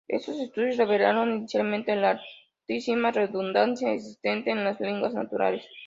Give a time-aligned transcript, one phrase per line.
[0.07, 2.19] Estos estudios revelaron inicialmente la
[2.65, 5.63] altísima redundancia existente en las lenguas naturales.